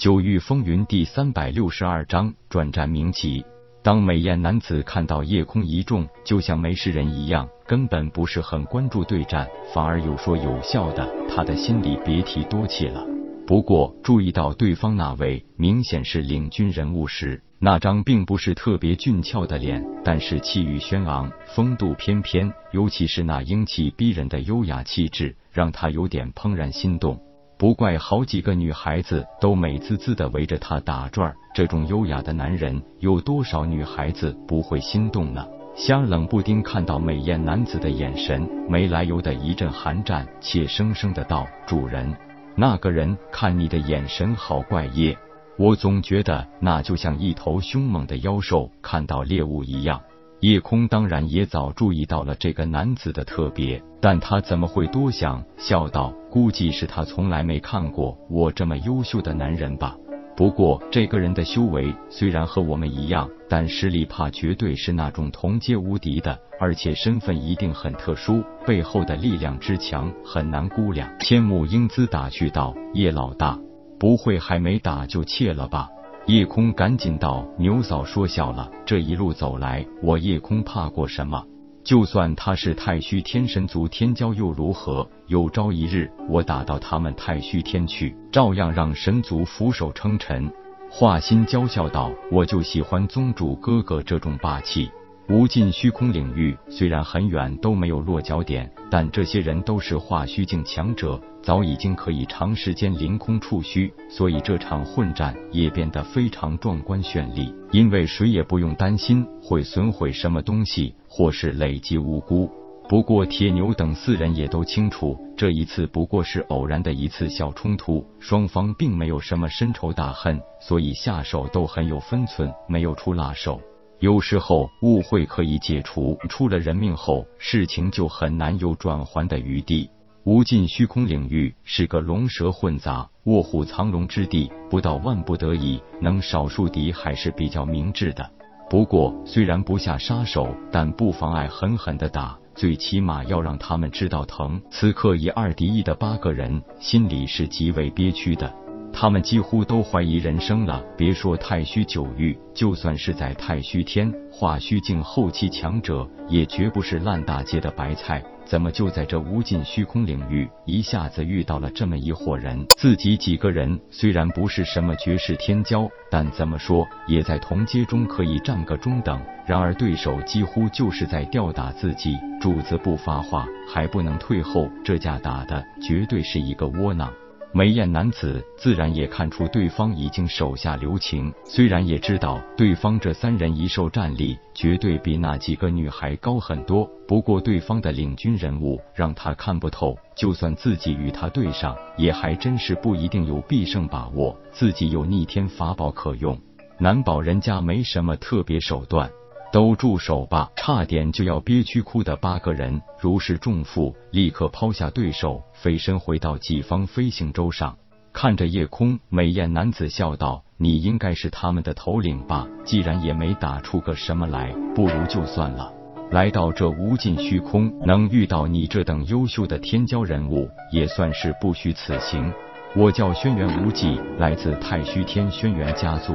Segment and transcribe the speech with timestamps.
[0.00, 3.44] 九域风云第三百六十二章转战明旗。
[3.82, 13.06] 当美艳男子看到夜空一众，就像没事人一样，根本不是很关注对战，反而有说有笑的，他的心里别提多气了。
[13.46, 27.20] 不过注意到对方那位明显是领军人物时，那张并不是特别俊俏的脸，但是气宇轩昂，风度翩翩，尤其是那英气逼人的优雅气质，让他有点怦然心动。
[27.60, 35.46] 不怪好几个女孩子都美滋滋的围着他打转，这种优雅的男人，有多少女孩子不会心动呢？
[35.76, 42.16] 瞎冷不丁看到美艳男子的眼神，没来由的一阵寒战，怯生生的道：“主人，
[42.56, 45.14] 那个人看你的眼神好怪异，
[45.58, 50.00] 我总觉得那就像一头凶猛的妖兽看到猎物一样。”
[50.40, 55.44] 叶空当然也早注意到了这个男子的特别，但他怎么会多想？
[55.58, 59.94] 笑道：“估计是他从来没看过我这么优秀的男人吧。
[60.34, 73.58] 不过这个人的修为虽然和我们一样，但实力怕绝对是那种同阶无敌的，而且身份一定很特殊，背后的力量之强很难估量。”千木英姿打趣道：“叶老大，
[73.98, 75.90] 不会还没打就怯了吧？”
[76.30, 81.44] 叶空赶紧道：“牛嫂说笑了，这一路走来，我叶空怕过什么？
[81.82, 85.10] 就算他是太虚天神族天骄又如何？
[85.26, 90.48] 有朝一日我打到他们太虚天去，照样让神族俯首称臣。”
[90.88, 94.88] 华心娇笑道：“我就喜欢宗主哥哥这种霸气。”
[95.30, 107.54] 无尽虚空领域虽然很远都没有落脚点，但这些人都是化虚境强者，早已经可以长时间凌空触虚，所以这场混战也变得非常壮观绚丽。
[107.70, 112.50] 因为谁也不用担心会损毁什么东西，或是累积无辜。
[112.88, 123.60] 不过铁牛等四人也都清楚，这一次不过是偶然的一次小冲突，双方并没有什么深仇大恨，所以下手都很有分寸，没有出辣手。
[124.00, 129.90] 有时候误会可以解除，出了人命后，事情就很难有转圜的余地。
[130.24, 138.30] 无尽虚空领域是个龙蛇混杂、卧虎藏龙之地，不到万不得已，能少数敌还是比较明智的。
[138.70, 144.60] 不过虽然不下杀手，但不妨碍狠狠的打，最起码要让他们知道疼。
[144.70, 148.50] 此刻以二敌一的八个人，心里是极为憋屈的。
[148.92, 150.82] 他们几乎都怀疑人生了。
[150.96, 158.22] 别说太虚九域，就算是在太虚天化虚境后期强者，也绝不是烂大街的白菜。
[158.44, 162.66] 怎么就在这无尽虚空领域，一下子遇到了这么一伙人？
[162.76, 169.20] 自己几个人虽然不是什么绝世天骄，但怎么说也在同阶中可以占个中等。
[169.46, 177.12] 然而对手几乎就是在吊打自己，主子不发话，还不能退后，这架打的绝对是一个窝囊。
[177.52, 194.38] 美艳男子自然也看出对方已经手下留情，虽然也知道对方这三人一兽战力绝对比那几个女孩高很多，不过对方的领军人物让他看不透，就算自己与他对上，也还真是不一定有必胜把握。
[194.52, 196.38] 自己有逆天法宝可用，
[196.78, 199.10] 难保人家没什么特别手段。
[199.52, 200.50] 都住手吧！
[200.54, 207.76] 差点就要憋屈哭的八个人如释重负，立刻抛下对手，飞身回到己方飞行舟上。
[208.12, 212.46] 看着夜空，美艳男子笑道：“你应该是他们的头领吧？
[212.64, 215.72] 既然也没打出个什么来，不如就算了。
[216.10, 222.32] 来到这无尽虚空，能遇到你这等优秀的天骄人物，也算是不虚此行。
[222.74, 226.14] 我叫轩辕无忌，来自太虚天轩辕家族。”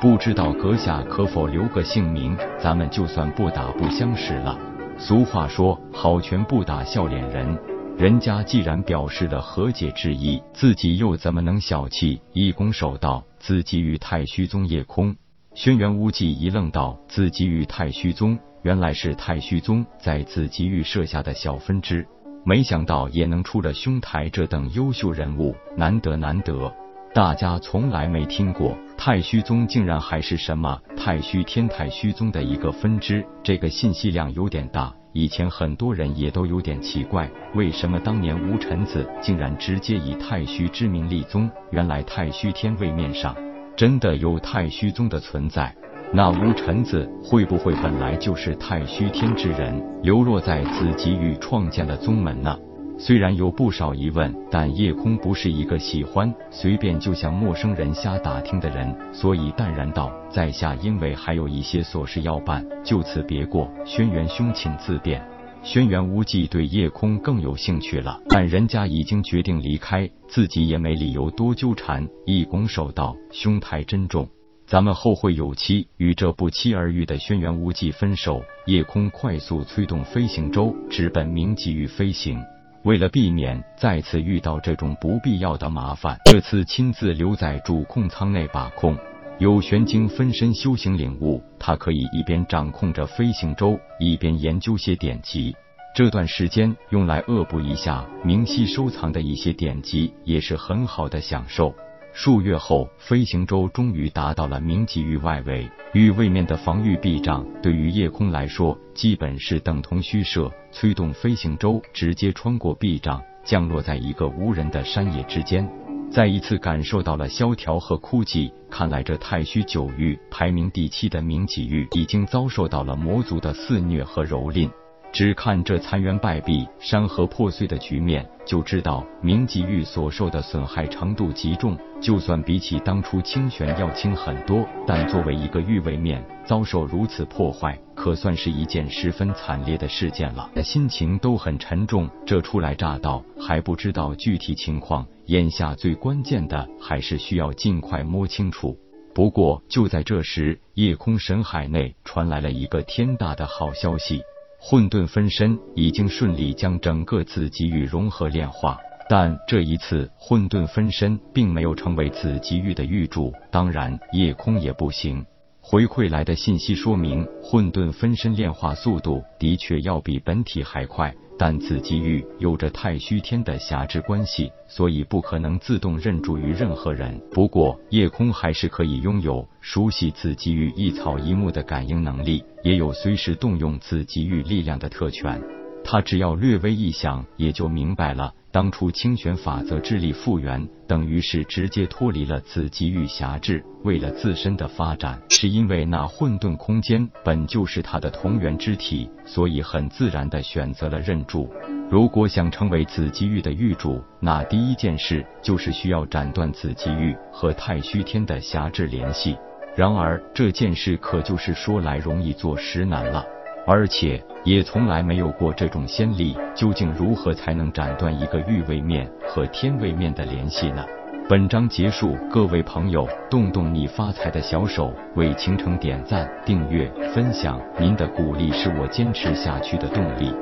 [0.00, 2.34] 不知道阁下可否留个姓名？
[2.58, 4.58] 咱们就算不打不相识了。
[4.96, 7.58] 俗话说，好拳不打笑脸人。
[7.98, 12.18] 人家既然表示了和解之意，自己又怎么能小气？
[12.32, 15.14] 一拱手道：“自己与太虚宗夜空。”
[15.52, 22.06] 轩辕无忌一愣道：“自己与太虚宗，原来是太虚宗在紫极域设下的小分支。
[22.42, 26.72] 没想到也能出了兄台这等优秀人物，难得难得。”
[27.12, 34.92] 大家从来没听过太虚宗，竟然还是什么太虚天太虚宗的一个分支，这个信息量有点大。
[35.14, 41.50] 以前很多人也都有点奇怪，为什么当年吴尘子竟然直接以太虚之名立宗？
[41.70, 43.34] 原来太虚天位面上
[43.74, 45.74] 真的有太虚宗的存在。
[46.12, 52.54] 那吴尘子会不会本来就是太虚天之人，流落在紫极域创建了宗门呢？
[53.02, 63.72] 虽然有不少疑问，但夜空不是一个喜欢随便就向陌生人瞎打听的人，所以淡然道：“在下因为还有一些琐事要办，就此别过。
[63.86, 65.26] 轩辕兄，请自便。”
[65.64, 72.06] 轩辕无忌对叶空更有兴趣了，但人家已经决定离开，自己也没理由多纠缠。
[72.26, 74.28] 一拱手道：“兄台珍重，
[74.66, 82.38] 咱们后会有期。”与这不期而遇的轩辕无忌分手，夜空快速催动飞行舟，直奔明极域飞行。
[82.82, 88.96] 为了避免再次遇到这种不必要的麻烦，这次亲自留在主控舱内把控。
[89.38, 95.54] 有玄晶分身修行领悟，他可以一边掌控着飞行舟，一边研究些典籍。
[95.94, 101.74] 这段时间用来恶补一下明晰收藏的一些典籍，也是很好的享受。
[102.12, 110.50] 数月后，飞行舟终于达到了明极域外围，与位面的防御壁障对于夜空来说基本是等同虚设。
[110.72, 115.68] 催动飞行舟，直接穿过壁障，降落在一个无人的山野之间。
[116.10, 124.68] 再一次感受到了萧条和枯寂，看来这太虚九域排名第七的明启域已经遭受到了魔族的肆虐和蹂躏。
[125.12, 131.76] 只看这残垣败壁、山河破碎的局面，就知道明极玉所受的损害程度极重。
[132.00, 140.48] 就算比起当初清玄要轻很多，但作为一个玉位面，遭受如此破坏，可算是一件十分惨烈的事件了。
[140.62, 145.06] 心情都很沉重，这初来乍到，还不知道具体情况。
[145.26, 148.78] 眼下最关键的，还是需要尽快摸清楚。
[149.12, 154.22] 不过就在这时，夜空神海内传来了一个天大的好消息。
[154.62, 158.78] 混沌分身已经顺利将整个紫极域融合炼化，
[159.08, 165.24] 但这一次混沌分身并没有成为紫极域的玉柱，当然夜空也不行。
[165.62, 171.14] 回馈来的信息说明，混沌分身炼化速度的确要比本体还快。
[171.40, 177.18] 但紫极域有着太虚天的辖制关系，所以不可能自动认主于任何人。
[177.32, 185.40] 不过夜空还是可以拥有熟悉紫极域一草一木的感应能力，也有随时动用紫极域力量的特权。
[185.82, 188.34] 他只要略微一想，也就明白了。
[188.52, 193.64] 当初清玄法则之力复原，等于是直接脱离了紫极域辖制。
[193.84, 201.48] 为了自身的发展，是因为那混沌空间本就是他的同源之体，所以很自然的选择了认主。
[201.88, 209.36] 如果想成为紫极域的域主，那第一件事就是需要斩断紫极域和太虚天的辖制联系。
[209.76, 213.24] 然而这件事可就是说来容易做实难了。
[213.72, 220.84] 而且也从来没有过这种先例，究竟如何才能斩断一个域位面和天位面的联系呢？
[221.28, 230.34] 本章结束，各位朋友，动动你发财的小手，为倾城点赞、订阅、分享，您的鼓励是我坚持下去的动力。